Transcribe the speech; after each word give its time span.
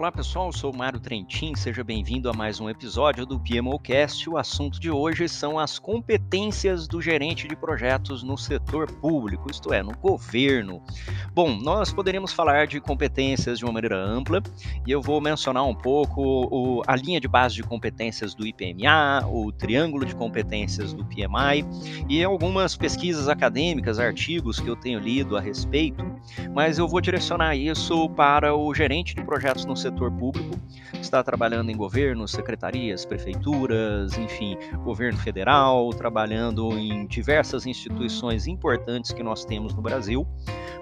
Olá 0.00 0.10
pessoal, 0.10 0.50
sou 0.50 0.72
Mário 0.72 0.98
Trentin, 0.98 1.54
seja 1.54 1.84
bem-vindo 1.84 2.30
a 2.30 2.32
mais 2.32 2.58
um 2.58 2.70
episódio 2.70 3.26
do 3.26 3.38
PMOcast. 3.38 4.30
O 4.30 4.38
assunto 4.38 4.80
de 4.80 4.90
hoje 4.90 5.28
são 5.28 5.58
as 5.58 5.78
competências 5.78 6.88
do 6.88 7.02
gerente 7.02 7.46
de 7.46 7.54
projetos 7.54 8.22
no 8.22 8.34
setor 8.38 8.90
público, 8.90 9.50
isto 9.50 9.74
é, 9.74 9.82
no 9.82 9.94
governo. 9.98 10.82
Bom, 11.34 11.54
nós 11.54 11.92
poderíamos 11.92 12.32
falar 12.32 12.66
de 12.66 12.80
competências 12.80 13.58
de 13.58 13.64
uma 13.66 13.74
maneira 13.74 14.02
ampla 14.02 14.42
e 14.86 14.90
eu 14.90 15.02
vou 15.02 15.20
mencionar 15.20 15.66
um 15.66 15.74
pouco 15.74 16.22
o, 16.50 16.82
a 16.86 16.96
linha 16.96 17.20
de 17.20 17.28
base 17.28 17.56
de 17.56 17.62
competências 17.62 18.32
do 18.32 18.46
IPMA, 18.46 19.26
o 19.26 19.52
triângulo 19.52 20.06
de 20.06 20.14
competências 20.14 20.94
do 20.94 21.04
PMI 21.04 21.62
e 22.08 22.24
algumas 22.24 22.74
pesquisas 22.74 23.28
acadêmicas, 23.28 23.98
artigos 23.98 24.60
que 24.60 24.66
eu 24.66 24.76
tenho 24.76 24.98
lido 24.98 25.36
a 25.36 25.42
respeito, 25.42 26.02
mas 26.54 26.78
eu 26.78 26.88
vou 26.88 27.00
direcionar 27.00 27.56
isso 27.56 28.08
para 28.10 28.54
o 28.54 28.74
gerente 28.74 29.14
de 29.14 29.24
projetos 29.24 29.64
no 29.64 29.76
setor 29.76 30.10
público, 30.10 30.58
está 31.00 31.22
trabalhando 31.22 31.70
em 31.70 31.76
governos, 31.76 32.30
secretarias, 32.32 33.04
prefeituras, 33.04 34.16
enfim, 34.18 34.56
governo 34.84 35.18
federal, 35.18 35.90
trabalhando 35.90 36.72
em 36.78 37.06
diversas 37.06 37.66
instituições 37.66 38.46
importantes 38.46 39.12
que 39.12 39.22
nós 39.22 39.44
temos 39.44 39.74
no 39.74 39.82
Brasil, 39.82 40.26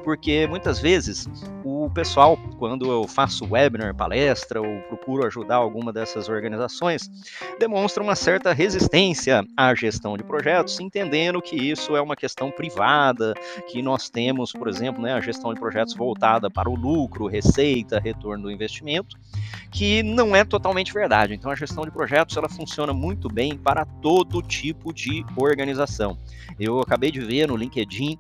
porque 0.05 0.47
muitas 0.47 0.79
vezes 0.79 1.29
o 1.65 1.91
pessoal, 1.91 2.39
quando 2.59 2.91
eu 2.91 3.07
faço 3.07 3.47
webinar, 3.51 3.95
palestra 3.95 4.61
ou 4.61 4.81
procuro 4.83 5.27
ajudar 5.27 5.57
alguma 5.57 5.93
dessas 5.93 6.29
organizações, 6.29 7.11
demonstra 7.59 8.03
uma 8.03 8.15
certa 8.15 8.53
resistência 8.53 9.45
à 9.57 9.75
gestão 9.75 10.17
de 10.17 10.25
projetos, 10.25 10.81
entendendo 10.81 11.41
que 11.43 11.57
isso 11.57 11.97
é 11.97 12.01
uma 12.01 12.17
questão 12.17 12.51
privada, 12.51 13.35
que 13.69 13.83
nós 13.83 14.09
temos, 14.09 14.53
por 14.53 14.69
exemplo, 14.69 15.03
né, 15.03 15.15
a 15.15 15.21
gestão 15.29 15.53
de 15.53 15.61
projetos 15.61 15.95
voltada 15.95 16.51
para 16.51 16.69
o 16.69 16.75
lucro, 16.75 17.27
receita, 17.27 18.01
retorno 18.01 18.45
do 18.45 18.51
investimento 18.51 19.17
que 19.71 20.03
não 20.03 20.35
é 20.35 20.45
totalmente 20.45 20.93
verdade. 20.93 21.35
Então 21.35 21.51
a 21.51 21.55
gestão 21.55 21.85
de 21.85 21.91
projetos 21.91 22.37
ela 22.37 22.49
funciona 22.49 22.93
muito 22.93 23.29
bem 23.29 23.57
para 23.57 23.85
todo 23.85 24.43
tipo 24.43 24.93
de 24.93 25.25
organização. 25.37 26.17
Eu 26.59 26.81
acabei 26.81 27.11
de 27.11 27.21
ver 27.21 27.47
no 27.47 27.57
LinkedIn 27.57 28.19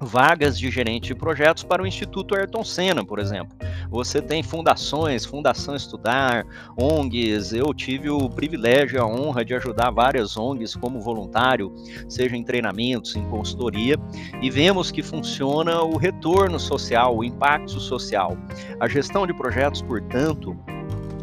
vagas 0.00 0.58
de 0.58 0.70
gerente 0.70 1.08
de 1.08 1.14
projetos 1.14 1.62
para 1.62 1.82
o 1.82 1.86
Instituto 1.86 2.34
Ayrton 2.34 2.64
Senna, 2.64 3.04
por 3.04 3.18
exemplo. 3.18 3.56
Você 3.88 4.20
tem 4.20 4.42
fundações, 4.42 5.24
Fundação 5.24 5.74
Estudar, 5.74 6.44
ONGs. 6.76 7.52
Eu 7.52 7.72
tive 7.72 8.10
o 8.10 8.28
privilégio 8.28 8.96
e 8.96 9.00
a 9.00 9.06
honra 9.06 9.44
de 9.44 9.54
ajudar 9.54 9.90
várias 9.90 10.36
ONGs 10.36 10.74
como 10.74 11.00
voluntário, 11.00 11.74
seja 12.08 12.36
em 12.36 12.42
treinamentos, 12.42 13.14
em 13.16 13.24
consultoria, 13.28 13.96
e 14.42 14.50
vemos 14.50 14.90
que 14.90 15.02
funciona 15.02 15.82
o 15.82 15.96
retorno 15.96 16.58
social, 16.58 17.16
o 17.16 17.24
impacto 17.24 17.78
social. 17.80 18.36
A 18.80 18.88
gestão 18.88 19.26
de 19.26 19.34
projetos, 19.34 19.80
portanto, 19.80 20.56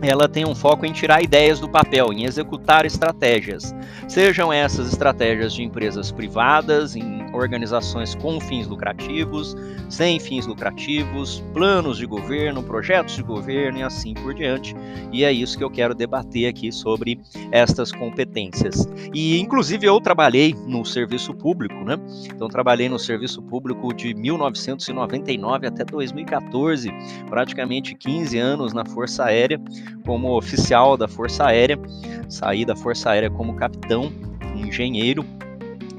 ela 0.02 0.28
tem 0.28 0.46
um 0.46 0.56
foco 0.56 0.86
em 0.86 0.92
tirar 0.92 1.22
ideias 1.22 1.60
do 1.60 1.70
papel, 1.70 2.12
em 2.12 2.26
executar 2.26 2.86
estratégias. 2.86 3.76
Sejam 4.08 4.52
essas 4.52 4.92
estratégias 4.92 5.54
de 5.54 5.62
empresas 5.62 6.12
privadas, 6.12 6.96
em 6.96 7.21
organizações 7.42 8.16
com 8.16 8.40
fins 8.40 8.68
lucrativos, 8.68 9.56
sem 9.90 10.20
fins 10.20 10.46
lucrativos, 10.48 11.44
planos 11.54 11.98
de 11.98 12.06
governo, 12.06 12.64
projetos 12.64 13.16
de 13.16 13.24
governo 13.24 13.80
e 13.80 13.84
assim 13.84 14.14
por 14.14 14.34
diante. 14.34 14.76
E 15.12 15.24
é 15.24 15.32
isso 15.32 15.58
que 15.58 15.64
eu 15.64 15.70
quero 15.70 15.94
debater 15.94 16.48
aqui 16.48 16.72
sobre 16.72 17.20
estas 17.52 17.92
competências. 17.92 18.88
E 19.14 19.40
inclusive 19.40 19.86
eu 19.86 20.00
trabalhei 20.00 20.56
no 20.68 20.86
serviço 20.86 21.34
público, 21.34 21.76
né? 21.84 21.98
Então 22.34 22.48
trabalhei 22.48 22.88
no 22.88 23.00
serviço 23.00 23.42
público 23.42 23.94
de 23.94 24.14
1999 24.14 25.68
até 25.68 25.84
2014, 25.84 26.90
praticamente 27.28 27.96
15 27.96 28.38
anos 28.38 28.74
na 28.74 28.86
Força 28.86 29.26
Aérea 29.26 29.60
como 30.06 30.38
oficial 30.38 30.96
da 30.96 31.08
Força 31.08 31.46
Aérea. 31.46 31.78
Saí 32.30 32.64
da 32.64 32.76
Força 32.76 33.10
Aérea 33.10 33.30
como 33.30 33.56
capitão, 33.56 34.12
engenheiro 34.56 35.26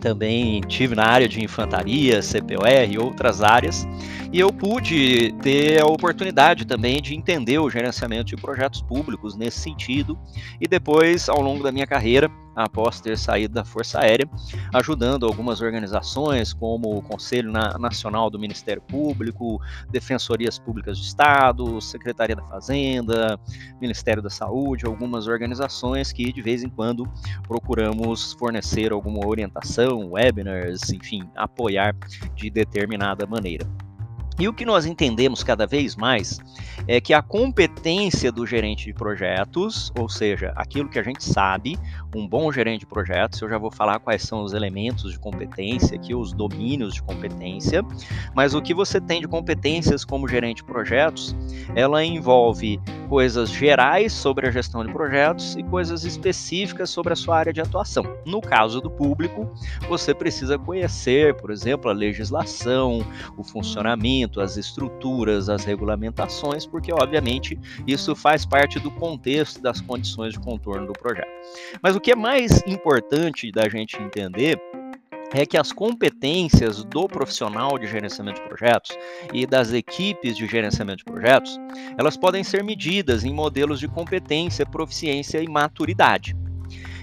também 0.02 0.60
tive 0.62 0.96
na 0.96 1.06
área 1.06 1.28
de 1.28 1.42
infantaria, 1.42 2.20
CPOR 2.20 2.90
e 2.90 2.98
outras 2.98 3.40
áreas, 3.40 3.86
e 4.32 4.40
eu 4.40 4.52
pude 4.52 5.32
ter 5.40 5.80
a 5.80 5.86
oportunidade 5.86 6.66
também 6.66 7.00
de 7.00 7.14
entender 7.14 7.58
o 7.58 7.70
gerenciamento 7.70 8.24
de 8.24 8.36
projetos 8.36 8.82
públicos 8.82 9.36
nesse 9.36 9.60
sentido, 9.60 10.18
e 10.60 10.66
depois, 10.66 11.28
ao 11.28 11.40
longo 11.40 11.62
da 11.62 11.70
minha 11.70 11.86
carreira, 11.86 12.28
após 12.54 13.00
ter 13.00 13.16
saído 13.16 13.54
da 13.54 13.64
Força 13.64 14.00
Aérea, 14.00 14.28
ajudando 14.74 15.26
algumas 15.26 15.60
organizações 15.60 16.52
como 16.52 16.96
o 16.96 17.02
Conselho 17.02 17.52
Nacional 17.52 18.30
do 18.30 18.38
Ministério 18.38 18.82
Público, 18.82 19.60
Defensorias 19.90 20.58
Públicas 20.58 20.98
de 20.98 21.04
Estado, 21.04 21.80
Secretaria 21.80 22.36
da 22.36 22.44
Fazenda, 22.44 23.38
Ministério 23.80 24.22
da 24.22 24.30
Saúde, 24.30 24.86
algumas 24.86 25.26
organizações 25.26 26.12
que 26.12 26.32
de 26.32 26.42
vez 26.42 26.62
em 26.62 26.68
quando 26.68 27.10
procuramos 27.46 28.32
fornecer 28.34 28.92
alguma 28.92 29.26
orientação, 29.26 30.12
webinars, 30.12 30.90
enfim, 30.90 31.28
apoiar 31.36 31.94
de 32.34 32.50
determinada 32.50 33.26
maneira. 33.26 33.66
E 34.42 34.48
o 34.48 34.52
que 34.52 34.64
nós 34.64 34.86
entendemos 34.86 35.44
cada 35.44 35.68
vez 35.68 35.94
mais 35.94 36.40
é 36.88 37.00
que 37.00 37.14
a 37.14 37.22
competência 37.22 38.32
do 38.32 38.44
gerente 38.44 38.86
de 38.86 38.92
projetos, 38.92 39.92
ou 39.96 40.08
seja, 40.08 40.52
aquilo 40.56 40.88
que 40.88 40.98
a 40.98 41.02
gente 41.04 41.22
sabe, 41.22 41.78
um 42.12 42.26
bom 42.26 42.50
gerente 42.50 42.80
de 42.80 42.86
projetos, 42.86 43.40
eu 43.40 43.48
já 43.48 43.56
vou 43.56 43.70
falar 43.70 44.00
quais 44.00 44.22
são 44.22 44.42
os 44.42 44.52
elementos 44.52 45.12
de 45.12 45.18
competência 45.20 45.94
aqui, 45.94 46.12
os 46.12 46.32
domínios 46.32 46.94
de 46.94 47.02
competência, 47.04 47.84
mas 48.34 48.52
o 48.52 48.60
que 48.60 48.74
você 48.74 49.00
tem 49.00 49.20
de 49.20 49.28
competências 49.28 50.04
como 50.04 50.26
gerente 50.26 50.56
de 50.56 50.64
projetos, 50.64 51.36
ela 51.76 52.04
envolve 52.04 52.80
coisas 53.08 53.48
gerais 53.48 54.12
sobre 54.12 54.48
a 54.48 54.50
gestão 54.50 54.84
de 54.84 54.92
projetos 54.92 55.54
e 55.54 55.62
coisas 55.62 56.02
específicas 56.02 56.90
sobre 56.90 57.12
a 57.12 57.16
sua 57.16 57.38
área 57.38 57.52
de 57.52 57.60
atuação. 57.60 58.02
No 58.26 58.40
caso 58.40 58.80
do 58.80 58.90
público, 58.90 59.48
você 59.88 60.12
precisa 60.12 60.58
conhecer, 60.58 61.34
por 61.34 61.52
exemplo, 61.52 61.88
a 61.90 61.94
legislação, 61.94 63.06
o 63.36 63.44
funcionamento, 63.44 64.31
as 64.40 64.56
estruturas, 64.56 65.48
as 65.48 65.64
regulamentações, 65.64 66.66
porque 66.66 66.92
obviamente 66.92 67.58
isso 67.86 68.14
faz 68.14 68.44
parte 68.44 68.78
do 68.78 68.90
contexto 68.90 69.60
das 69.60 69.80
condições 69.80 70.34
de 70.34 70.40
contorno 70.40 70.86
do 70.86 70.92
projeto. 70.92 71.30
Mas 71.82 71.96
o 71.96 72.00
que 72.00 72.12
é 72.12 72.16
mais 72.16 72.62
importante 72.66 73.50
da 73.50 73.68
gente 73.68 73.96
entender 74.02 74.60
é 75.34 75.46
que 75.46 75.56
as 75.56 75.72
competências 75.72 76.84
do 76.84 77.08
profissional 77.08 77.78
de 77.78 77.86
gerenciamento 77.86 78.40
de 78.42 78.48
projetos 78.48 78.96
e 79.32 79.46
das 79.46 79.72
equipes 79.72 80.36
de 80.36 80.46
gerenciamento 80.46 80.98
de 80.98 81.04
projetos, 81.04 81.58
elas 81.98 82.16
podem 82.16 82.44
ser 82.44 82.62
medidas 82.62 83.24
em 83.24 83.32
modelos 83.32 83.80
de 83.80 83.88
competência, 83.88 84.66
proficiência 84.66 85.42
e 85.42 85.48
maturidade. 85.48 86.36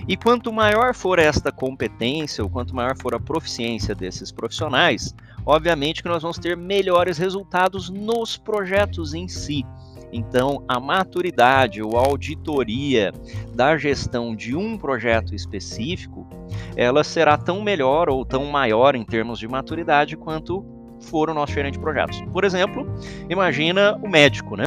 E 0.07 0.15
quanto 0.15 0.51
maior 0.51 0.95
for 0.95 1.19
esta 1.19 1.51
competência, 1.51 2.43
ou 2.43 2.49
quanto 2.49 2.75
maior 2.75 2.95
for 2.97 3.13
a 3.13 3.19
proficiência 3.19 3.93
desses 3.93 4.31
profissionais, 4.31 5.13
obviamente 5.45 6.01
que 6.01 6.09
nós 6.09 6.21
vamos 6.21 6.37
ter 6.37 6.55
melhores 6.55 7.17
resultados 7.17 7.89
nos 7.89 8.37
projetos 8.37 9.13
em 9.13 9.27
si. 9.27 9.65
Então, 10.11 10.63
a 10.67 10.79
maturidade 10.79 11.81
ou 11.81 11.95
auditoria 11.97 13.13
da 13.53 13.77
gestão 13.77 14.35
de 14.35 14.55
um 14.55 14.77
projeto 14.77 15.35
específico, 15.35 16.27
ela 16.75 17.03
será 17.03 17.37
tão 17.37 17.61
melhor 17.61 18.09
ou 18.09 18.25
tão 18.25 18.45
maior 18.45 18.95
em 18.95 19.03
termos 19.03 19.37
de 19.37 19.47
maturidade 19.47 20.17
quanto 20.17 20.65
for 21.01 21.29
o 21.29 21.33
nosso 21.33 21.53
gerente 21.53 21.73
de 21.73 21.79
projetos. 21.79 22.21
Por 22.33 22.43
exemplo, 22.43 22.87
imagina 23.29 23.97
o 24.03 24.09
médico, 24.09 24.55
né? 24.55 24.65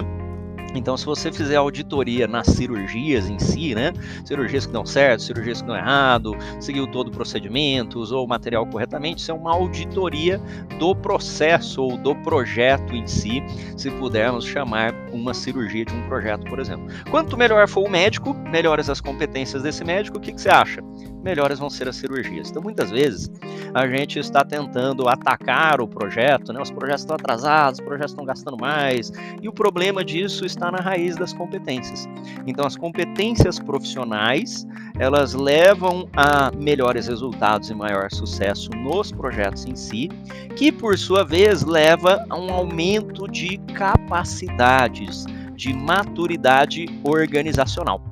Então, 0.74 0.96
se 0.96 1.04
você 1.04 1.30
fizer 1.30 1.56
auditoria 1.56 2.26
nas 2.26 2.46
cirurgias 2.46 3.28
em 3.28 3.38
si, 3.38 3.74
né? 3.74 3.92
Cirurgias 4.24 4.66
que 4.66 4.72
dão 4.72 4.84
certo, 4.86 5.22
cirurgias 5.22 5.60
que 5.60 5.66
dão 5.66 5.76
errado, 5.76 6.36
seguiu 6.60 6.86
todo 6.86 7.08
o 7.08 7.10
procedimento, 7.10 7.98
usou 7.98 8.24
o 8.24 8.28
material 8.28 8.66
corretamente, 8.66 9.20
isso 9.22 9.30
é 9.30 9.34
uma 9.34 9.52
auditoria 9.52 10.40
do 10.78 10.94
processo 10.94 11.82
ou 11.82 11.96
do 11.96 12.14
projeto 12.16 12.94
em 12.94 13.06
si, 13.06 13.42
se 13.76 13.90
pudermos 13.90 14.44
chamar 14.44 14.94
uma 15.12 15.34
cirurgia 15.34 15.84
de 15.84 15.94
um 15.94 16.02
projeto, 16.08 16.44
por 16.48 16.58
exemplo. 16.58 16.86
Quanto 17.10 17.36
melhor 17.36 17.68
for 17.68 17.86
o 17.86 17.90
médico, 17.90 18.34
melhores 18.34 18.88
as 18.88 19.00
competências 19.00 19.62
desse 19.62 19.84
médico, 19.84 20.18
o 20.18 20.20
que, 20.20 20.32
que 20.32 20.40
você 20.40 20.48
acha? 20.48 20.82
Melhores 21.22 21.58
vão 21.58 21.70
ser 21.70 21.88
as 21.88 21.96
cirurgias. 21.96 22.50
Então, 22.50 22.62
muitas 22.62 22.90
vezes, 22.90 23.30
a 23.72 23.86
gente 23.86 24.18
está 24.18 24.44
tentando 24.44 25.08
atacar 25.08 25.80
o 25.80 25.86
projeto, 25.86 26.52
né? 26.52 26.60
Os 26.60 26.70
projetos 26.70 27.02
estão 27.02 27.16
atrasados, 27.16 27.78
os 27.78 27.84
projetos 27.84 28.12
estão 28.12 28.24
gastando 28.24 28.56
mais, 28.60 29.12
e 29.40 29.48
o 29.48 29.52
problema 29.52 30.04
disso 30.04 30.44
está 30.44 30.70
na 30.70 30.78
raiz 30.78 31.16
das 31.16 31.32
competências. 31.32 32.08
Então, 32.46 32.66
as 32.66 32.76
competências 32.76 33.58
profissionais, 33.58 34.66
elas 34.98 35.32
levam 35.32 36.08
a 36.16 36.50
melhores 36.50 37.06
resultados 37.06 37.70
e 37.70 37.74
maior 37.74 38.10
sucesso 38.10 38.70
nos 38.70 39.12
projetos 39.12 39.64
em 39.64 39.76
si, 39.76 40.08
que 40.56 40.72
por 40.72 40.98
sua 40.98 41.24
vez 41.24 41.64
leva 41.64 42.24
a 42.28 42.36
um 42.36 42.50
aumento 42.52 43.28
de 43.28 43.58
capacidades, 43.74 45.24
de 45.54 45.72
maturidade 45.72 46.86
organizacional. 47.04 48.11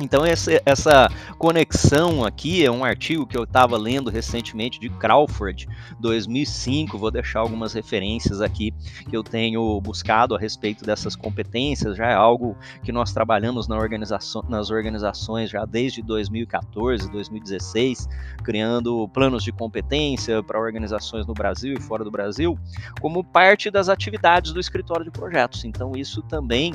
Então 0.00 0.24
essa, 0.24 0.62
essa, 0.64 1.08
conexão 1.38 2.24
aqui 2.24 2.64
é 2.64 2.70
um 2.70 2.84
artigo 2.84 3.26
que 3.26 3.36
eu 3.36 3.42
estava 3.42 3.76
lendo 3.76 4.10
recentemente 4.10 4.78
de 4.78 4.88
Crawford, 4.88 5.68
2005. 5.98 6.96
Vou 6.96 7.10
deixar 7.10 7.40
algumas 7.40 7.72
referências 7.72 8.40
aqui 8.40 8.72
que 9.08 9.16
eu 9.16 9.24
tenho 9.24 9.80
buscado 9.80 10.36
a 10.36 10.38
respeito 10.38 10.84
dessas 10.84 11.16
competências. 11.16 11.96
Já 11.96 12.06
é 12.06 12.14
algo 12.14 12.56
que 12.82 12.92
nós 12.92 13.12
trabalhamos 13.12 13.66
na 13.66 13.76
organização, 13.76 14.44
nas 14.48 14.70
organizações 14.70 15.50
já 15.50 15.64
desde 15.64 16.00
2014, 16.02 17.10
2016, 17.10 18.08
criando 18.44 19.08
planos 19.08 19.42
de 19.42 19.50
competência 19.50 20.42
para 20.42 20.60
organizações 20.60 21.26
no 21.26 21.34
Brasil 21.34 21.74
e 21.74 21.80
fora 21.80 22.04
do 22.04 22.10
Brasil, 22.10 22.56
como 23.00 23.24
parte 23.24 23.70
das 23.70 23.88
atividades 23.88 24.52
do 24.52 24.60
escritório 24.60 25.04
de 25.04 25.10
projetos. 25.10 25.64
Então 25.64 25.92
isso 25.96 26.22
também 26.22 26.74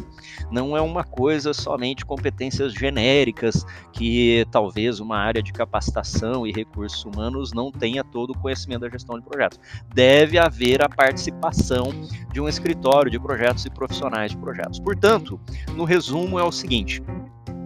não 0.51 0.75
é 0.75 0.81
uma 0.81 1.05
coisa 1.05 1.53
somente 1.53 2.05
competências 2.05 2.73
genéricas 2.73 3.12
genéricas, 3.13 3.65
que 3.91 4.45
talvez 4.51 4.99
uma 4.99 5.17
área 5.17 5.41
de 5.41 5.53
capacitação 5.53 6.47
e 6.47 6.51
recursos 6.51 7.05
humanos 7.05 7.53
não 7.53 7.71
tenha 7.71 8.03
todo 8.03 8.31
o 8.31 8.37
conhecimento 8.37 8.81
da 8.81 8.89
gestão 8.89 9.19
de 9.19 9.25
projetos. 9.25 9.59
Deve 9.93 10.37
haver 10.37 10.81
a 10.81 10.89
participação 10.89 11.93
de 12.31 12.41
um 12.41 12.47
escritório 12.49 13.11
de 13.11 13.19
projetos 13.19 13.65
e 13.65 13.69
profissionais 13.69 14.31
de 14.31 14.37
projetos. 14.37 14.79
Portanto, 14.79 15.39
no 15.75 15.83
resumo 15.83 16.39
é 16.39 16.43
o 16.43 16.51
seguinte: 16.51 17.01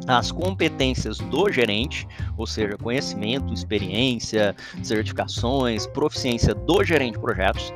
as 0.07 0.31
competências 0.31 1.17
do 1.17 1.49
gerente, 1.49 2.07
ou 2.37 2.45
seja, 2.45 2.77
conhecimento, 2.77 3.53
experiência, 3.53 4.55
certificações, 4.83 5.87
proficiência 5.87 6.53
do 6.53 6.83
gerente 6.83 7.13
de 7.13 7.19
projetos, 7.19 7.73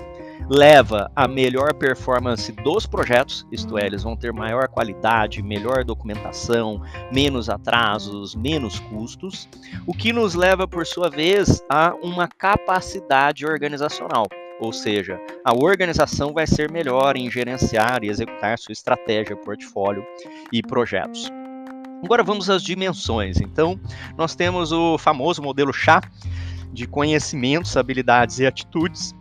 leva 0.49 1.11
a 1.15 1.27
melhor 1.27 1.73
performance 1.73 2.51
dos 2.51 2.85
projetos, 2.85 3.45
isto 3.51 3.77
é, 3.77 3.85
eles 3.85 4.03
vão 4.03 4.15
ter 4.15 4.33
maior 4.33 4.67
qualidade, 4.67 5.41
melhor 5.41 5.83
documentação, 5.83 6.81
menos 7.11 7.49
atrasos, 7.49 8.35
menos 8.35 8.79
custos, 8.79 9.47
o 9.85 9.93
que 9.93 10.11
nos 10.11 10.35
leva, 10.35 10.67
por 10.67 10.85
sua 10.85 11.09
vez, 11.09 11.63
a 11.69 11.93
uma 12.01 12.27
capacidade 12.27 13.45
organizacional. 13.45 14.27
Ou 14.59 14.71
seja, 14.71 15.19
a 15.43 15.55
organização 15.55 16.33
vai 16.33 16.45
ser 16.45 16.71
melhor 16.71 17.17
em 17.17 17.31
gerenciar 17.31 18.03
e 18.03 18.09
executar 18.09 18.59
sua 18.59 18.73
estratégia, 18.73 19.35
portfólio 19.35 20.05
e 20.53 20.61
projetos. 20.61 21.31
Agora 22.03 22.23
vamos 22.23 22.49
às 22.49 22.61
dimensões. 22.61 23.39
Então, 23.39 23.79
nós 24.17 24.35
temos 24.35 24.71
o 24.71 24.97
famoso 24.97 25.41
modelo 25.41 25.73
chá 25.73 26.01
de 26.73 26.87
conhecimentos, 26.87 27.75
habilidades 27.75 28.39
e 28.39 28.45
atitudes, 28.45 29.13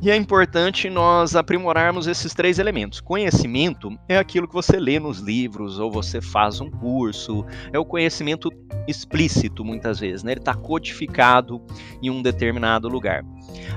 e 0.00 0.10
é 0.10 0.16
importante 0.16 0.88
nós 0.88 1.34
aprimorarmos 1.34 2.06
esses 2.06 2.32
três 2.34 2.58
elementos. 2.58 3.00
Conhecimento 3.00 3.90
é 4.08 4.16
aquilo 4.16 4.46
que 4.46 4.54
você 4.54 4.78
lê 4.78 4.98
nos 5.00 5.18
livros 5.18 5.78
ou 5.78 5.90
você 5.90 6.20
faz 6.20 6.60
um 6.60 6.70
curso, 6.70 7.44
é 7.72 7.78
o 7.78 7.84
conhecimento 7.84 8.50
explícito 8.86 9.64
muitas 9.64 9.98
vezes, 9.98 10.22
né? 10.22 10.32
ele 10.32 10.40
está 10.40 10.54
codificado 10.54 11.60
em 12.02 12.10
um 12.10 12.22
determinado 12.22 12.88
lugar. 12.88 13.24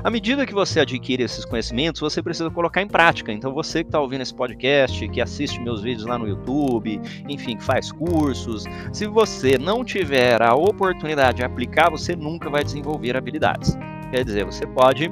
À 0.04 0.10
medida 0.10 0.46
que 0.46 0.54
você 0.54 0.80
adquire 0.82 1.24
esses 1.24 1.46
conhecimentos, 1.46 2.02
você 2.02 2.22
precisa 2.22 2.50
colocar 2.50 2.82
em 2.82 2.88
prática. 2.88 3.32
Então, 3.32 3.54
você 3.54 3.84
que 3.84 3.90
está 3.90 4.00
ouvindo 4.00 4.22
esse 4.22 4.34
podcast, 4.34 5.08
que 5.10 5.22
assiste 5.22 5.60
meus 5.60 5.82
vídeos 5.82 6.06
lá 6.06 6.18
no 6.18 6.28
YouTube, 6.28 7.00
enfim, 7.30 7.58
que 7.58 7.64
faz 7.64 7.92
cursos, 7.92 8.64
se 8.92 9.06
você 9.08 9.58
não 9.58 9.84
tiver 9.84 10.42
a 10.42 10.56
oportunidade 10.56 11.38
de 11.38 11.44
aplicar, 11.44 11.90
você 11.90 12.16
nunca 12.16 12.50
vai 12.50 12.64
desenvolver 12.64 13.16
habilidades. 13.16 13.78
Quer 14.12 14.26
dizer, 14.26 14.46
você 14.46 14.66
pode 14.68 15.12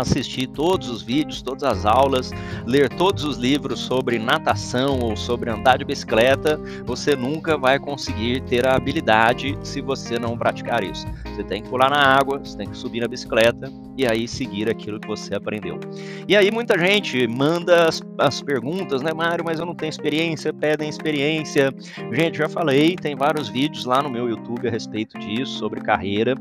assistir 0.00 0.46
todos 0.48 0.88
os 0.88 1.02
vídeos, 1.02 1.42
todas 1.42 1.62
as 1.62 1.86
aulas, 1.86 2.30
ler 2.66 2.88
todos 2.88 3.24
os 3.24 3.36
livros 3.36 3.80
sobre 3.80 4.18
natação 4.18 4.98
ou 5.00 5.16
sobre 5.16 5.50
andar 5.50 5.78
de 5.78 5.84
bicicleta, 5.84 6.58
você 6.84 7.16
nunca 7.16 7.56
vai 7.56 7.78
conseguir 7.78 8.42
ter 8.42 8.66
a 8.66 8.76
habilidade 8.76 9.56
se 9.62 9.80
você 9.80 10.18
não 10.18 10.36
praticar 10.36 10.82
isso. 10.82 11.06
Você 11.24 11.42
tem 11.42 11.62
que 11.62 11.68
pular 11.68 11.90
na 11.90 12.00
água, 12.00 12.38
você 12.38 12.56
tem 12.56 12.68
que 12.68 12.76
subir 12.76 13.00
na 13.00 13.08
bicicleta 13.08 13.72
e 13.96 14.06
aí 14.06 14.26
seguir 14.26 14.68
aquilo 14.68 14.98
que 14.98 15.06
você 15.06 15.34
aprendeu. 15.34 15.78
E 16.26 16.36
aí 16.36 16.50
muita 16.50 16.78
gente 16.78 17.26
manda 17.26 17.88
as, 17.88 18.02
as 18.18 18.42
perguntas, 18.42 19.02
né, 19.02 19.12
Mário, 19.12 19.44
mas 19.44 19.58
eu 19.58 19.66
não 19.66 19.74
tenho 19.74 19.90
experiência, 19.90 20.52
pedem 20.52 20.88
experiência. 20.88 21.72
Gente, 22.12 22.38
já 22.38 22.48
falei, 22.48 22.96
tem 22.96 23.14
vários 23.16 23.48
vídeos 23.48 23.84
lá 23.84 24.02
no 24.02 24.10
meu 24.10 24.28
YouTube 24.28 24.66
a 24.66 24.70
respeito 24.70 25.18
disso, 25.18 25.58
sobre 25.58 25.80
carreira. 25.80 26.34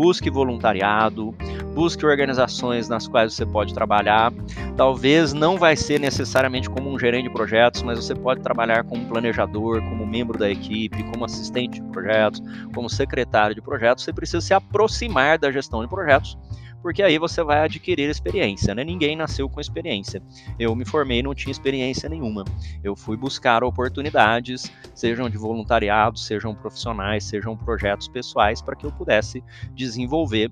Busque 0.00 0.30
voluntariado, 0.30 1.34
busque 1.74 2.06
organizações 2.06 2.88
nas 2.88 3.06
quais 3.06 3.34
você 3.34 3.44
pode 3.44 3.74
trabalhar. 3.74 4.32
Talvez 4.74 5.34
não 5.34 5.58
vai 5.58 5.76
ser 5.76 6.00
necessariamente 6.00 6.70
como 6.70 6.90
um 6.90 6.98
gerente 6.98 7.24
de 7.24 7.34
projetos, 7.34 7.82
mas 7.82 8.02
você 8.02 8.14
pode 8.14 8.40
trabalhar 8.40 8.82
como 8.84 9.04
planejador, 9.04 9.82
como 9.82 10.06
membro 10.06 10.38
da 10.38 10.50
equipe, 10.50 11.04
como 11.10 11.26
assistente 11.26 11.82
de 11.82 11.88
projetos, 11.88 12.42
como 12.74 12.88
secretário 12.88 13.54
de 13.54 13.60
projetos. 13.60 14.02
Você 14.02 14.10
precisa 14.10 14.40
se 14.40 14.54
aproximar 14.54 15.38
da 15.38 15.52
gestão 15.52 15.82
de 15.82 15.88
projetos 15.88 16.34
porque 16.82 17.02
aí 17.02 17.18
você 17.18 17.42
vai 17.42 17.60
adquirir 17.64 18.08
experiência, 18.08 18.74
né? 18.74 18.84
Ninguém 18.84 19.16
nasceu 19.16 19.48
com 19.48 19.60
experiência. 19.60 20.22
Eu 20.58 20.74
me 20.74 20.84
formei 20.84 21.18
e 21.18 21.22
não 21.22 21.34
tinha 21.34 21.52
experiência 21.52 22.08
nenhuma. 22.08 22.44
Eu 22.82 22.96
fui 22.96 23.16
buscar 23.16 23.62
oportunidades, 23.62 24.70
sejam 24.94 25.28
de 25.28 25.36
voluntariado, 25.36 26.18
sejam 26.18 26.54
profissionais, 26.54 27.24
sejam 27.24 27.56
projetos 27.56 28.08
pessoais, 28.08 28.62
para 28.62 28.76
que 28.76 28.86
eu 28.86 28.92
pudesse 28.92 29.42
desenvolver 29.74 30.50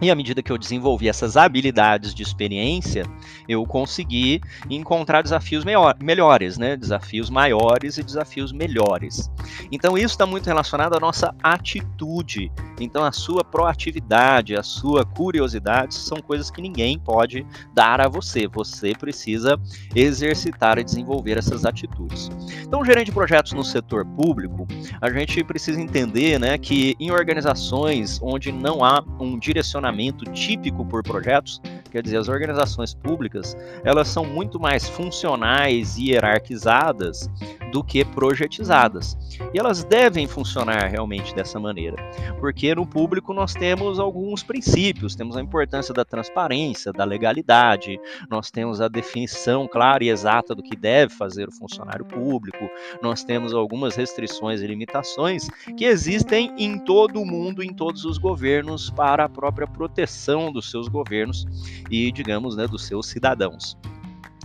e 0.00 0.10
à 0.10 0.14
medida 0.14 0.42
que 0.42 0.52
eu 0.52 0.58
desenvolvi 0.58 1.08
essas 1.08 1.36
habilidades 1.36 2.14
de 2.14 2.22
experiência, 2.22 3.04
eu 3.48 3.64
consegui 3.64 4.40
encontrar 4.68 5.22
desafios 5.22 5.64
melhores, 5.98 6.58
né? 6.58 6.76
desafios 6.76 7.30
maiores 7.30 7.96
e 7.96 8.02
desafios 8.02 8.52
melhores. 8.52 9.30
Então, 9.72 9.96
isso 9.96 10.14
está 10.14 10.26
muito 10.26 10.46
relacionado 10.46 10.94
à 10.94 11.00
nossa 11.00 11.34
atitude. 11.42 12.52
Então, 12.78 13.04
a 13.04 13.12
sua 13.12 13.42
proatividade, 13.42 14.54
a 14.54 14.62
sua 14.62 15.04
curiosidade 15.04 15.94
são 15.94 16.18
coisas 16.18 16.50
que 16.50 16.60
ninguém 16.60 16.98
pode 16.98 17.46
dar 17.72 18.00
a 18.00 18.08
você. 18.08 18.46
Você 18.48 18.92
precisa 18.92 19.58
exercitar 19.94 20.78
e 20.78 20.84
desenvolver 20.84 21.38
essas 21.38 21.64
atitudes. 21.64 22.30
Então, 22.60 22.84
gerente 22.84 23.06
de 23.06 23.12
projetos 23.12 23.52
no 23.52 23.64
setor 23.64 24.04
público, 24.04 24.66
a 25.00 25.10
gente 25.10 25.42
precisa 25.42 25.80
entender 25.80 26.38
né, 26.38 26.58
que 26.58 26.94
em 27.00 27.10
organizações 27.10 28.20
onde 28.22 28.52
não 28.52 28.84
há 28.84 29.02
um 29.18 29.38
direcionamento 29.38 29.85
funcionamento 29.86 30.24
típico 30.32 30.86
por 30.86 31.02
projetos, 31.02 31.60
quer 31.96 32.02
dizer, 32.02 32.18
as 32.18 32.28
organizações 32.28 32.92
públicas, 32.92 33.56
elas 33.82 34.08
são 34.08 34.22
muito 34.22 34.60
mais 34.60 34.86
funcionais 34.86 35.96
e 35.96 36.10
hierarquizadas 36.10 37.30
do 37.72 37.82
que 37.82 38.04
projetizadas. 38.04 39.16
E 39.52 39.58
elas 39.58 39.82
devem 39.82 40.26
funcionar 40.26 40.88
realmente 40.88 41.34
dessa 41.34 41.58
maneira, 41.58 41.96
porque 42.38 42.74
no 42.74 42.86
público 42.86 43.32
nós 43.32 43.54
temos 43.54 43.98
alguns 43.98 44.42
princípios, 44.42 45.14
temos 45.14 45.38
a 45.38 45.40
importância 45.40 45.94
da 45.94 46.04
transparência, 46.04 46.92
da 46.92 47.04
legalidade, 47.04 47.98
nós 48.30 48.50
temos 48.50 48.80
a 48.80 48.88
definição 48.88 49.66
clara 49.66 50.04
e 50.04 50.10
exata 50.10 50.54
do 50.54 50.62
que 50.62 50.76
deve 50.76 51.14
fazer 51.14 51.48
o 51.48 51.52
funcionário 51.52 52.04
público, 52.04 52.68
nós 53.02 53.24
temos 53.24 53.54
algumas 53.54 53.96
restrições 53.96 54.60
e 54.60 54.66
limitações 54.66 55.48
que 55.76 55.86
existem 55.86 56.52
em 56.58 56.78
todo 56.78 57.20
o 57.20 57.26
mundo, 57.26 57.62
em 57.62 57.72
todos 57.72 58.04
os 58.04 58.18
governos, 58.18 58.90
para 58.90 59.24
a 59.24 59.28
própria 59.28 59.66
proteção 59.66 60.52
dos 60.52 60.70
seus 60.70 60.88
governos 60.88 61.46
e, 61.90 62.10
digamos, 62.12 62.56
né, 62.56 62.66
dos 62.66 62.84
seus 62.84 63.06
cidadãos. 63.06 63.76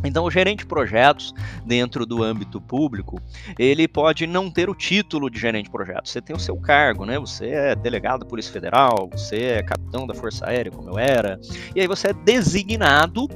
Então, 0.03 0.25
o 0.25 0.31
gerente 0.31 0.59
de 0.59 0.65
projetos 0.65 1.33
dentro 1.65 2.05
do 2.05 2.23
âmbito 2.23 2.59
público, 2.59 3.21
ele 3.57 3.87
pode 3.87 4.25
não 4.25 4.49
ter 4.49 4.69
o 4.69 4.75
título 4.75 5.29
de 5.29 5.39
gerente 5.39 5.65
de 5.65 5.71
projetos. 5.71 6.11
Você 6.11 6.21
tem 6.21 6.35
o 6.35 6.39
seu 6.39 6.57
cargo, 6.57 7.05
né? 7.05 7.19
Você 7.19 7.49
é 7.49 7.75
delegado 7.75 8.21
da 8.21 8.25
Polícia 8.25 8.51
Federal, 8.51 9.09
você 9.11 9.43
é 9.43 9.63
capitão 9.63 10.07
da 10.07 10.13
Força 10.13 10.47
Aérea, 10.47 10.71
como 10.71 10.89
eu 10.89 10.97
era, 10.97 11.39
e 11.75 11.81
aí 11.81 11.87
você 11.87 12.07
é 12.07 12.13
designado 12.13 13.27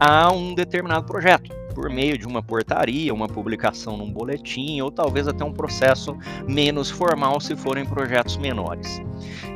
a 0.00 0.32
um 0.32 0.54
determinado 0.54 1.06
projeto 1.06 1.61
por 1.72 1.90
meio 1.90 2.16
de 2.18 2.26
uma 2.26 2.42
portaria, 2.42 3.12
uma 3.12 3.28
publicação 3.28 3.96
num 3.96 4.10
boletim 4.10 4.80
ou 4.80 4.90
talvez 4.90 5.26
até 5.26 5.44
um 5.44 5.52
processo 5.52 6.16
menos 6.46 6.90
formal 6.90 7.40
se 7.40 7.56
forem 7.56 7.84
projetos 7.84 8.36
menores. 8.36 9.00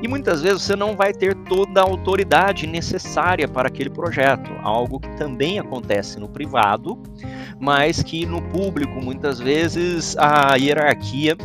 E 0.02 0.08
muitas 0.08 0.42
vezes 0.42 0.62
você 0.62 0.76
não 0.76 0.94
vai 0.94 1.12
ter 1.12 1.34
toda 1.44 1.80
a 1.80 1.84
autoridade 1.84 2.66
necessária 2.66 3.48
para 3.48 3.68
aquele 3.68 3.90
projeto, 3.90 4.50
algo 4.62 5.00
que 5.00 5.16
também 5.16 5.58
acontece 5.58 6.18
no 6.18 6.28
privado, 6.28 6.98
mas 7.58 8.02
que 8.02 8.26
no 8.26 8.42
público 8.42 9.02
muitas 9.02 9.38
vezes 9.38 10.16
a 10.18 10.56
hierarquia 10.56 11.36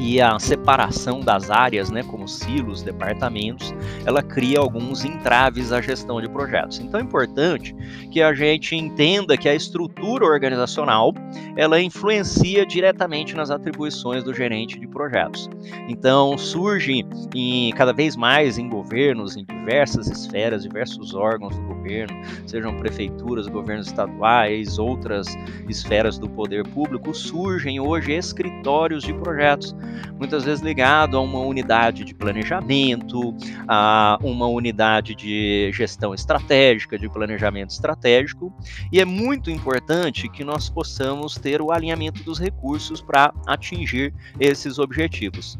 e 0.00 0.18
a 0.18 0.38
separação 0.38 1.20
das 1.20 1.50
áreas, 1.50 1.90
né, 1.90 2.02
como 2.02 2.26
silos, 2.26 2.82
departamentos, 2.82 3.74
ela 4.06 4.22
cria 4.22 4.58
alguns 4.58 5.04
entraves 5.04 5.72
à 5.72 5.80
gestão 5.82 6.22
de 6.22 6.28
projetos. 6.28 6.80
Então 6.80 6.98
é 6.98 7.02
importante 7.02 7.76
que 8.10 8.22
a 8.22 8.32
gente 8.32 8.74
entenda 8.74 9.36
que 9.36 9.48
a 9.48 9.54
estrutura 9.54 10.24
organizacional 10.24 11.12
ela 11.54 11.80
influencia 11.80 12.64
diretamente 12.64 13.36
nas 13.36 13.50
atribuições 13.50 14.24
do 14.24 14.32
gerente 14.32 14.80
de 14.80 14.86
projetos. 14.88 15.50
Então 15.86 16.38
surge 16.38 17.04
em, 17.34 17.70
cada 17.72 17.92
vez 17.92 18.16
mais 18.16 18.56
em 18.56 18.70
governos, 18.70 19.36
em 19.36 19.44
diversas 19.44 20.06
esferas, 20.06 20.62
diversos 20.62 21.14
órgãos 21.14 21.54
do 21.56 21.62
governo, 21.62 22.18
sejam 22.46 22.74
prefeituras, 22.78 23.46
governos 23.46 23.88
estaduais, 23.88 24.78
outras 24.78 25.26
esferas 25.68 26.18
do 26.18 26.28
poder 26.28 26.66
público, 26.68 27.12
surgem 27.12 27.78
hoje 27.78 28.12
escritórios 28.12 29.02
de 29.02 29.12
projetos 29.12 29.76
muitas 30.18 30.44
vezes 30.44 30.62
ligado 30.62 31.16
a 31.16 31.20
uma 31.20 31.38
unidade 31.40 32.04
de 32.04 32.14
planejamento, 32.14 33.34
a 33.66 34.18
uma 34.22 34.46
unidade 34.46 35.14
de 35.14 35.70
gestão 35.72 36.14
estratégica, 36.14 36.98
de 36.98 37.08
planejamento 37.08 37.70
estratégico, 37.70 38.52
e 38.92 39.00
é 39.00 39.04
muito 39.04 39.50
importante 39.50 40.28
que 40.28 40.44
nós 40.44 40.68
possamos 40.68 41.36
ter 41.36 41.60
o 41.60 41.72
alinhamento 41.72 42.22
dos 42.22 42.38
recursos 42.38 43.00
para 43.00 43.32
atingir 43.46 44.14
esses 44.38 44.78
objetivos. 44.78 45.58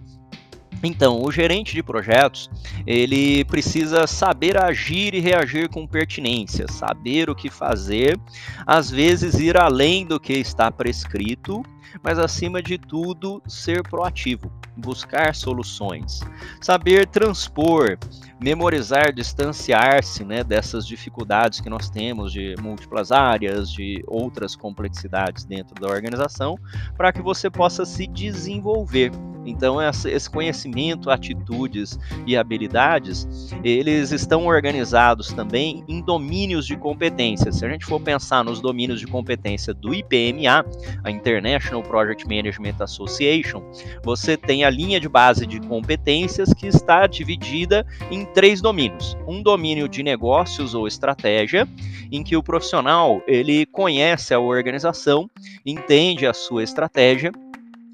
Então, 0.83 1.23
o 1.23 1.31
gerente 1.31 1.75
de 1.75 1.83
projetos, 1.83 2.51
ele 2.87 3.45
precisa 3.45 4.07
saber 4.07 4.57
agir 4.57 5.15
e 5.15 5.21
reagir 5.21 5.69
com 5.69 5.87
pertinência, 5.87 6.67
saber 6.69 7.29
o 7.29 7.35
que 7.35 7.51
fazer, 7.51 8.19
às 8.67 8.91
vezes 8.91 9.35
ir 9.35 9.59
além 9.59 10.07
do 10.07 10.19
que 10.19 10.33
está 10.33 10.71
prescrito, 10.71 11.63
mas 12.03 12.19
acima 12.19 12.63
de 12.63 12.79
tudo, 12.79 13.43
ser 13.47 13.83
proativo, 13.83 14.53
buscar 14.77 15.35
soluções, 15.35 16.21
saber 16.61 17.07
transpor, 17.07 17.99
memorizar, 18.41 19.13
distanciar-se 19.13 20.25
né, 20.25 20.43
dessas 20.43 20.87
dificuldades 20.87 21.61
que 21.61 21.69
nós 21.69 21.91
temos 21.91 22.33
de 22.33 22.55
múltiplas 22.61 23.13
áreas, 23.13 23.71
de 23.71 24.03
outras 24.07 24.57
complexidades 24.57 25.45
dentro 25.45 25.75
da 25.75 25.89
organização, 25.89 26.59
para 26.97 27.13
que 27.13 27.21
você 27.21 27.51
possa 27.51 27.85
se 27.85 28.07
desenvolver 28.07 29.13
então, 29.45 29.79
esse 29.83 30.29
conhecimento, 30.29 31.11
atitudes 31.11 31.99
e 32.27 32.37
habilidades, 32.37 33.27
eles 33.65 34.13
estão 34.13 34.47
organizados 34.47 35.33
também 35.33 35.83
em 35.89 36.01
domínios 36.01 36.67
de 36.67 36.77
competência. 36.77 37.51
Se 37.51 37.65
a 37.65 37.69
gente 37.69 37.87
for 37.87 38.01
pensar 38.01 38.45
nos 38.45 38.61
domínios 38.61 39.01
de 39.01 39.07
competência 39.07 39.73
do 39.73 39.95
IPMA, 39.95 40.65
a 41.03 41.11
International 41.11 41.80
Project 41.83 42.27
Management 42.27 42.77
Association, 42.81 43.63
você 44.03 44.37
tem 44.37 44.65
a 44.65 44.71
linha 44.71 45.01
de 45.01 45.09
base 45.09 45.47
de 45.47 45.61
competências 45.61 46.53
que 46.53 46.67
está 46.67 47.07
dividida 47.07 47.87
em 48.11 48.25
três 48.25 48.61
domínios. 48.61 49.17
Um 49.27 49.43
domínio 49.43 49.89
de 49.89 50.03
negócios 50.03 50.75
ou 50.75 50.87
estratégia, 50.87 51.69
em 52.11 52.23
que 52.23 52.37
o 52.37 52.43
profissional 52.43 53.23
ele 53.27 53.67
conhece 53.67 54.35
a 54.35 54.41
organização, 54.41 55.31
entende 55.65 56.27
a 56.27 56.33
sua 56.33 56.63
estratégia 56.63 57.33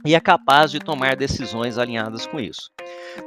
e 0.05 0.15
é 0.15 0.21
capaz 0.21 0.71
de 0.71 0.79
tomar 0.79 1.17
decisões 1.17 1.79
alinhadas 1.79 2.27
com 2.27 2.39
isso. 2.39 2.71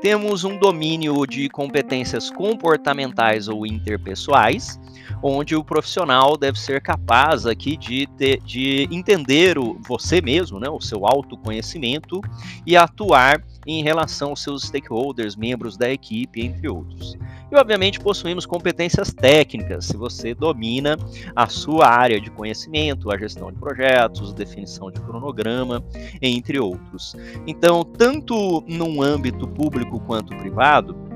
Temos 0.01 0.43
um 0.43 0.57
domínio 0.57 1.25
de 1.25 1.49
competências 1.49 2.29
comportamentais 2.29 3.47
ou 3.47 3.65
interpessoais, 3.65 4.79
onde 5.21 5.55
o 5.55 5.63
profissional 5.63 6.37
deve 6.37 6.59
ser 6.59 6.81
capaz 6.81 7.45
aqui 7.45 7.75
de, 7.75 8.07
ter, 8.17 8.39
de 8.41 8.87
entender 8.91 9.57
o, 9.57 9.79
você 9.87 10.21
mesmo, 10.21 10.59
né, 10.59 10.69
o 10.69 10.79
seu 10.79 11.05
autoconhecimento 11.05 12.21
e 12.65 12.77
atuar 12.77 13.43
em 13.65 13.83
relação 13.83 14.29
aos 14.29 14.41
seus 14.41 14.63
stakeholders, 14.63 15.35
membros 15.35 15.77
da 15.77 15.91
equipe, 15.91 16.41
entre 16.41 16.67
outros. 16.67 17.17
E, 17.51 17.55
obviamente, 17.55 17.99
possuímos 17.99 18.45
competências 18.45 19.11
técnicas, 19.11 19.85
se 19.85 19.97
você 19.97 20.35
domina 20.35 20.97
a 21.35 21.47
sua 21.47 21.87
área 21.87 22.21
de 22.21 22.29
conhecimento, 22.29 23.11
a 23.11 23.17
gestão 23.17 23.51
de 23.51 23.57
projetos, 23.57 24.33
definição 24.33 24.91
de 24.91 24.99
cronograma, 25.01 25.83
entre 26.21 26.59
outros. 26.59 27.15
Então, 27.47 27.83
tanto 27.83 28.63
num 28.67 29.01
âmbito 29.01 29.47
público 29.47 29.99
quanto 30.01 30.35
privado, 30.37 31.08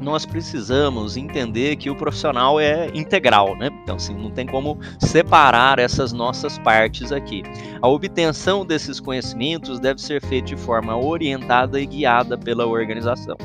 nós 0.00 0.24
precisamos 0.24 1.16
entender 1.16 1.76
que 1.76 1.90
o 1.90 1.96
profissional 1.96 2.60
é 2.60 2.88
integral, 2.94 3.56
né? 3.56 3.68
Então, 3.82 3.96
assim, 3.96 4.14
não 4.14 4.30
tem 4.30 4.46
como 4.46 4.78
separar 4.98 5.78
essas 5.78 6.12
nossas 6.12 6.58
partes 6.58 7.10
aqui. 7.12 7.42
A 7.82 7.88
obtenção 7.88 8.64
desses 8.64 9.00
conhecimentos 9.00 9.80
deve 9.80 10.00
ser 10.00 10.20
feita 10.22 10.48
de 10.48 10.56
forma 10.56 10.96
orientada 10.96 11.80
e 11.80 11.86
guiada 11.86 12.38
pela 12.38 12.66
organização. 12.66 13.36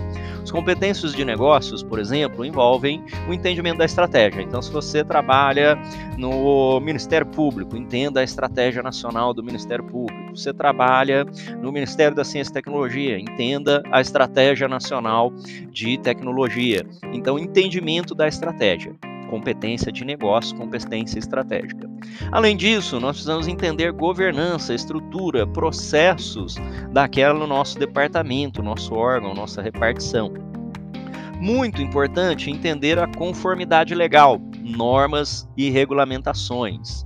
As 0.41 0.51
competências 0.51 1.13
de 1.13 1.23
negócios, 1.23 1.81
por 1.81 1.99
exemplo, 1.99 2.45
envolvem 2.45 3.03
o 3.27 3.33
entendimento 3.33 3.77
da 3.77 3.85
estratégia. 3.85 4.41
Então, 4.41 4.61
se 4.61 4.71
você 4.71 5.03
trabalha 5.03 5.77
no 6.17 6.79
Ministério 6.81 7.25
Público, 7.25 7.77
entenda 7.77 8.19
a 8.19 8.23
estratégia 8.23 8.83
nacional 8.83 9.33
do 9.33 9.41
Ministério 9.41 9.83
Público. 9.85 10.22
Você 10.35 10.53
trabalha 10.53 11.25
no 11.61 11.71
Ministério 11.71 12.15
da 12.15 12.23
Ciência 12.23 12.51
e 12.51 12.53
Tecnologia, 12.53 13.19
entenda 13.19 13.81
a 13.91 14.01
estratégia 14.01 14.67
nacional 14.67 15.31
de 15.71 15.97
tecnologia. 15.99 16.85
Então, 17.11 17.37
entendimento 17.37 18.15
da 18.15 18.27
estratégia 18.27 18.95
competência 19.33 19.91
de 19.91 20.05
negócio, 20.05 20.55
competência 20.55 21.17
estratégica. 21.17 21.89
Além 22.31 22.55
disso, 22.55 22.99
nós 22.99 23.13
precisamos 23.13 23.47
entender 23.47 23.91
governança, 23.91 24.75
estrutura, 24.75 25.47
processos 25.47 26.55
daquela 26.91 27.47
nosso 27.47 27.79
departamento, 27.79 28.61
nosso 28.61 28.93
órgão, 28.93 29.33
nossa 29.33 29.59
repartição. 29.59 30.31
Muito 31.39 31.81
importante 31.81 32.51
entender 32.51 32.99
a 32.99 33.07
conformidade 33.07 33.95
legal, 33.95 34.39
normas 34.61 35.49
e 35.57 35.71
regulamentações. 35.71 37.03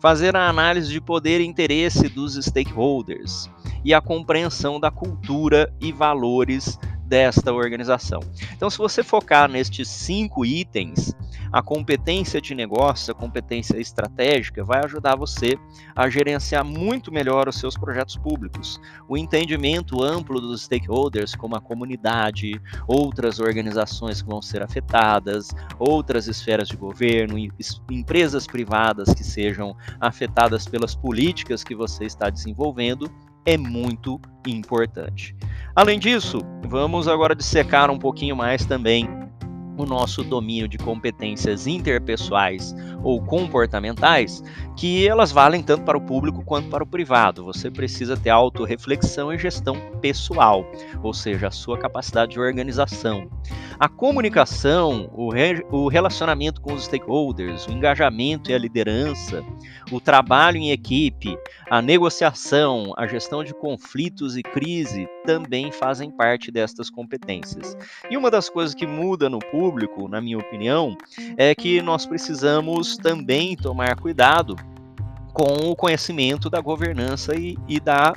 Fazer 0.00 0.34
a 0.34 0.48
análise 0.48 0.90
de 0.90 1.00
poder 1.00 1.40
e 1.40 1.46
interesse 1.46 2.08
dos 2.08 2.34
stakeholders 2.34 3.50
e 3.84 3.92
a 3.92 4.00
compreensão 4.00 4.80
da 4.80 4.90
cultura 4.90 5.72
e 5.80 5.92
valores 5.92 6.78
desta 7.04 7.52
organização. 7.52 8.20
Então, 8.52 8.70
se 8.70 8.78
você 8.78 9.02
focar 9.02 9.50
nestes 9.50 9.88
cinco 9.88 10.44
itens, 10.44 11.14
a 11.52 11.62
competência 11.62 12.40
de 12.40 12.54
negócio, 12.54 13.12
a 13.12 13.14
competência 13.14 13.78
estratégica, 13.78 14.64
vai 14.64 14.84
ajudar 14.84 15.16
você 15.16 15.58
a 15.94 16.08
gerenciar 16.08 16.64
muito 16.64 17.12
melhor 17.12 17.48
os 17.48 17.56
seus 17.56 17.76
projetos 17.76 18.16
públicos. 18.16 18.80
O 19.08 19.16
entendimento 19.16 20.02
amplo 20.02 20.40
dos 20.40 20.62
stakeholders, 20.62 21.34
como 21.34 21.56
a 21.56 21.60
comunidade, 21.60 22.60
outras 22.86 23.40
organizações 23.40 24.22
que 24.22 24.28
vão 24.28 24.40
ser 24.40 24.62
afetadas, 24.62 25.50
outras 25.78 26.28
esferas 26.28 26.68
de 26.68 26.76
governo, 26.76 27.36
empresas 27.90 28.46
privadas 28.46 29.12
que 29.12 29.24
sejam 29.24 29.76
afetadas 30.00 30.66
pelas 30.66 30.94
políticas 30.94 31.64
que 31.64 31.74
você 31.74 32.04
está 32.04 32.30
desenvolvendo, 32.30 33.10
é 33.44 33.56
muito 33.56 34.20
importante. 34.46 35.34
Além 35.74 35.98
disso, 35.98 36.40
vamos 36.66 37.08
agora 37.08 37.34
dissecar 37.34 37.90
um 37.90 37.98
pouquinho 37.98 38.36
mais 38.36 38.64
também 38.64 39.08
o 39.80 39.86
nosso 39.86 40.22
domínio 40.22 40.68
de 40.68 40.78
competências 40.78 41.66
interpessoais 41.66 42.74
ou 43.02 43.22
comportamentais, 43.22 44.42
que 44.76 45.06
elas 45.06 45.32
valem 45.32 45.62
tanto 45.62 45.84
para 45.84 45.96
o 45.96 46.00
público 46.00 46.44
quanto 46.44 46.68
para 46.68 46.84
o 46.84 46.86
privado. 46.86 47.44
Você 47.44 47.70
precisa 47.70 48.16
ter 48.16 48.30
autorreflexão 48.30 49.32
e 49.32 49.38
gestão 49.38 49.76
pessoal, 50.00 50.64
ou 51.02 51.12
seja, 51.12 51.48
a 51.48 51.50
sua 51.50 51.78
capacidade 51.78 52.32
de 52.32 52.40
organização. 52.40 53.28
A 53.78 53.88
comunicação, 53.88 55.10
o, 55.14 55.30
re, 55.30 55.64
o 55.70 55.88
relacionamento 55.88 56.60
com 56.60 56.74
os 56.74 56.84
stakeholders, 56.84 57.66
o 57.66 57.72
engajamento 57.72 58.50
e 58.50 58.54
a 58.54 58.58
liderança, 58.58 59.42
o 59.90 60.00
trabalho 60.00 60.58
em 60.58 60.70
equipe, 60.70 61.38
a 61.70 61.80
negociação, 61.80 62.92
a 62.96 63.06
gestão 63.06 63.42
de 63.42 63.54
conflitos 63.54 64.36
e 64.36 64.42
crise 64.42 65.08
também 65.24 65.70
fazem 65.72 66.10
parte 66.10 66.50
destas 66.50 66.90
competências. 66.90 67.76
E 68.10 68.16
uma 68.16 68.30
das 68.30 68.48
coisas 68.48 68.74
que 68.74 68.86
muda 68.86 69.28
no 69.28 69.38
público, 69.38 70.08
na 70.08 70.20
minha 70.20 70.38
opinião, 70.38 70.96
é 71.36 71.54
que 71.54 71.80
nós 71.82 72.06
precisamos 72.06 72.96
também 72.96 73.56
tomar 73.56 73.96
cuidado 73.96 74.56
com 75.32 75.70
o 75.70 75.76
conhecimento 75.76 76.50
da 76.50 76.60
governança 76.60 77.34
e, 77.36 77.56
e 77.68 77.78
da, 77.78 78.12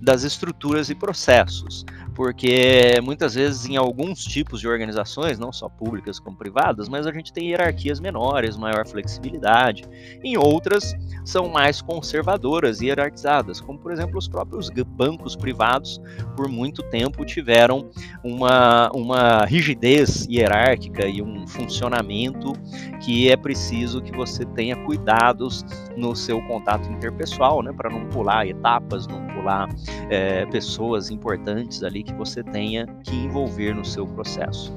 das 0.00 0.22
estruturas 0.22 0.88
e 0.88 0.94
processos 0.94 1.84
porque 2.14 3.00
muitas 3.02 3.34
vezes 3.34 3.66
em 3.66 3.76
alguns 3.76 4.24
tipos 4.24 4.60
de 4.60 4.68
organizações, 4.68 5.38
não 5.38 5.52
só 5.52 5.68
públicas 5.68 6.20
como 6.20 6.36
privadas, 6.36 6.88
mas 6.88 7.06
a 7.06 7.12
gente 7.12 7.32
tem 7.32 7.48
hierarquias 7.48 7.98
menores, 7.98 8.56
maior 8.56 8.86
flexibilidade. 8.86 9.84
Em 10.22 10.36
outras, 10.36 10.94
são 11.24 11.48
mais 11.48 11.82
conservadoras 11.82 12.80
e 12.80 12.86
hierarquizadas, 12.86 13.60
como 13.60 13.78
por 13.78 13.92
exemplo 13.92 14.18
os 14.18 14.28
próprios 14.28 14.70
bancos 14.70 15.34
privados, 15.34 16.00
por 16.36 16.48
muito 16.48 16.82
tempo 16.90 17.24
tiveram 17.24 17.90
uma, 18.22 18.90
uma 18.94 19.44
rigidez 19.44 20.26
hierárquica 20.28 21.06
e 21.06 21.20
um 21.20 21.46
funcionamento 21.46 22.52
que 23.00 23.30
é 23.30 23.36
preciso 23.36 24.00
que 24.00 24.12
você 24.12 24.44
tenha 24.44 24.76
cuidados 24.84 25.64
no 25.96 26.14
seu 26.14 26.40
contato 26.42 26.88
interpessoal, 26.90 27.62
né, 27.62 27.72
para 27.72 27.90
não 27.90 28.06
pular 28.08 28.46
etapas, 28.46 29.06
não 29.06 29.26
pular 29.28 29.68
é, 30.10 30.46
pessoas 30.46 31.10
importantes 31.10 31.82
ali 31.82 32.03
que 32.04 32.14
você 32.14 32.42
tenha 32.42 32.86
que 33.02 33.14
envolver 33.14 33.74
no 33.74 33.84
seu 33.84 34.06
processo. 34.06 34.72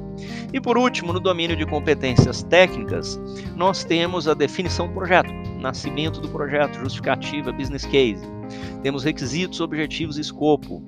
E 0.51 0.60
por 0.60 0.77
último, 0.77 1.13
no 1.13 1.19
domínio 1.19 1.55
de 1.55 1.65
competências 1.65 2.43
técnicas, 2.43 3.19
nós 3.55 3.84
temos 3.84 4.27
a 4.27 4.34
definição 4.34 4.88
do 4.88 4.93
projeto, 4.93 5.31
nascimento 5.60 6.19
do 6.19 6.29
projeto, 6.29 6.79
justificativa, 6.79 7.51
business 7.51 7.86
case. 7.86 8.25
Temos 8.81 9.03
requisitos, 9.03 9.60
objetivos 9.60 10.17
e 10.17 10.22
escopo. 10.22 10.84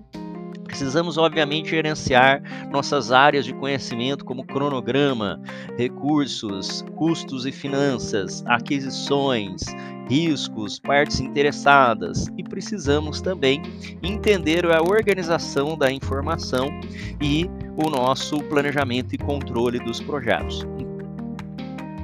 Precisamos, 0.63 1.17
obviamente, 1.17 1.71
gerenciar 1.71 2.41
nossas 2.71 3.11
áreas 3.11 3.43
de 3.43 3.53
conhecimento, 3.53 4.23
como 4.23 4.45
cronograma, 4.45 5.41
recursos, 5.77 6.85
custos 6.95 7.47
e 7.47 7.51
finanças, 7.51 8.43
aquisições, 8.45 9.63
riscos, 10.09 10.79
partes 10.79 11.19
interessadas 11.19 12.27
e 12.35 12.43
precisamos 12.43 13.21
também 13.21 13.61
entender 14.01 14.65
a 14.65 14.81
organização 14.81 15.77
da 15.77 15.91
informação 15.91 16.67
e 17.21 17.45
o 17.77 17.89
nosso 17.89 18.39
planejamento 18.45 19.13
e 19.13 19.17
controle 19.17 19.79
dos 19.79 19.99
projetos. 20.01 20.65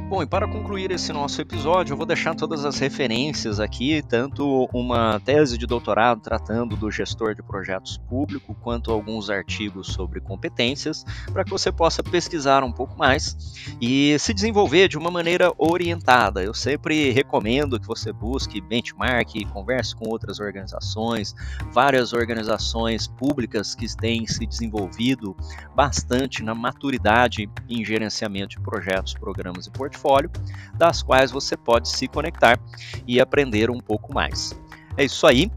Bom, 0.08 0.22
e 0.22 0.28
para 0.28 0.48
concluir 0.48 0.92
esse 0.92 1.12
nosso 1.12 1.42
episódio, 1.42 1.94
eu 1.94 1.98
vou 1.98 2.06
deixar 2.06 2.36
todas 2.36 2.64
as 2.64 2.78
referências 2.78 3.60
aqui, 3.60 4.04
tanto 4.08 4.70
uma 4.72 5.20
tese 5.20 5.58
de 5.58 5.66
doutorado 5.66 6.22
tratando 6.22 6.76
do 6.76 6.92
gestor 6.92 7.34
de 7.34 7.42
projetos 7.42 7.98
público, 7.98 8.56
quanto 8.62 8.92
alguns 8.92 9.32
artigos 9.32 9.88
sobre 9.88 10.22
competências, 10.22 11.04
para 11.34 11.44
que 11.44 11.50
você 11.50 11.72
possa 11.72 12.04
pesquisar 12.04 12.64
um 12.64 12.72
pouco 12.72 12.96
mais 12.96 13.36
e 13.82 14.16
se 14.20 14.32
desenvolver 14.32 14.88
de 14.88 14.96
uma 14.96 15.10
maneira 15.10 15.52
orientada. 15.58 16.44
Eu 16.44 16.54
sempre 16.54 17.10
recomendo 17.10 17.80
que 17.80 17.88
você 17.88 18.14
busque 18.14 18.62
benchmark, 18.62 19.44
converse 19.52 19.96
com 19.96 20.08
outras 20.08 20.40
organizações, 20.40 21.34
várias 21.72 22.14
organizações 22.14 23.08
públicas 23.08 23.74
que 23.74 23.88
têm 23.98 24.28
se 24.28 24.46
desenvolvido 24.46 25.36
bastante 25.76 26.44
na 26.44 26.54
maturidade 26.54 27.50
em 27.68 27.84
gerenciamento 27.84 28.50
de 28.50 28.60
projetos, 28.60 29.16
programas 29.16 29.66
e 29.66 29.72
portfólios 29.72 29.95
portfólio, 29.96 30.30
das 30.78 31.02
quais 31.02 31.32
você 31.32 31.56
pode 31.56 31.90
se 31.90 32.08
conectar 32.08 32.60
e 33.08 33.20
aprender 33.20 33.70
um 33.70 33.80
pouco 33.80 34.14
mais. 34.14 34.58
É 34.98 35.04
isso 35.06 35.26
aí. 35.26 35.50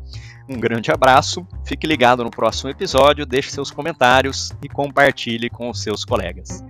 Um 0.48 0.58
grande 0.58 0.90
abraço, 0.90 1.46
fique 1.62 1.86
ligado 1.86 2.24
no 2.24 2.30
próximo 2.30 2.70
episódio, 2.70 3.26
deixe 3.26 3.50
seus 3.50 3.70
comentários 3.70 4.50
e 4.62 4.68
compartilhe 4.68 5.50
com 5.50 5.68
os 5.68 5.82
seus 5.82 6.06
colegas. 6.06 6.64